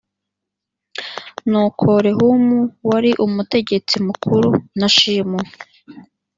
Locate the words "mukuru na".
4.07-4.87